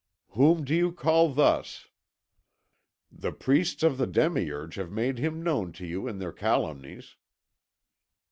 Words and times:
"Whom 0.29 0.65
do 0.65 0.73
you 0.73 0.91
call 0.91 1.29
thus?" 1.31 1.89
"The 3.11 3.31
priests 3.31 3.83
of 3.83 3.99
the 3.99 4.07
demiurge 4.07 4.73
have 4.73 4.89
made 4.91 5.19
him 5.19 5.43
known 5.43 5.71
to 5.73 5.85
you 5.85 6.07
in 6.07 6.17
their 6.17 6.31
calumnies." 6.33 7.17